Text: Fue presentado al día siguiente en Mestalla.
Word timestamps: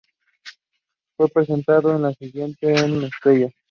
Fue 1.15 1.29
presentado 1.29 1.91
al 1.91 2.01
día 2.01 2.13
siguiente 2.15 2.73
en 2.75 3.01
Mestalla. 3.01 3.51